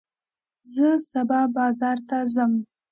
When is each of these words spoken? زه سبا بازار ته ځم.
زه 0.73 0.87
سبا 1.11 1.41
بازار 1.55 1.97
ته 2.09 2.17
ځم. 2.33 2.51